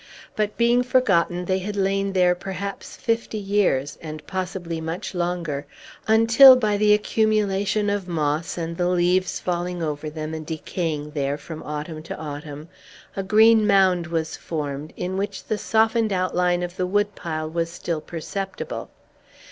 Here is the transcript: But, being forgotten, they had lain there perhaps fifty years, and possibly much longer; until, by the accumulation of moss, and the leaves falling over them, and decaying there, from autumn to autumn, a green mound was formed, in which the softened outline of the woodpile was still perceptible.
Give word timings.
But, 0.35 0.57
being 0.57 0.81
forgotten, 0.81 1.45
they 1.45 1.59
had 1.59 1.75
lain 1.75 2.13
there 2.13 2.33
perhaps 2.33 2.95
fifty 2.97 3.37
years, 3.37 3.99
and 4.01 4.25
possibly 4.25 4.81
much 4.81 5.13
longer; 5.13 5.67
until, 6.07 6.55
by 6.55 6.75
the 6.75 6.91
accumulation 6.95 7.87
of 7.87 8.07
moss, 8.07 8.57
and 8.57 8.77
the 8.77 8.87
leaves 8.87 9.39
falling 9.39 9.83
over 9.83 10.09
them, 10.09 10.33
and 10.33 10.43
decaying 10.43 11.11
there, 11.11 11.37
from 11.37 11.61
autumn 11.61 12.01
to 12.01 12.17
autumn, 12.17 12.67
a 13.15 13.21
green 13.21 13.67
mound 13.67 14.07
was 14.07 14.35
formed, 14.35 14.91
in 14.97 15.17
which 15.17 15.43
the 15.43 15.59
softened 15.59 16.11
outline 16.11 16.63
of 16.63 16.77
the 16.77 16.87
woodpile 16.87 17.47
was 17.47 17.69
still 17.69 18.01
perceptible. 18.01 18.89